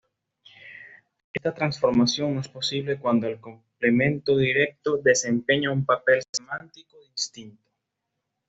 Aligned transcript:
Esta 1.31 1.53
transformación 1.53 2.33
no 2.33 2.41
es 2.41 2.47
posible 2.47 2.97
cuando 2.97 3.27
el 3.27 3.39
complemento 3.39 4.35
directo 4.35 4.97
desempeña 4.97 5.69
un 5.71 5.85
papel 5.85 6.23
semántico 6.35 6.97
distinto. 7.15 7.61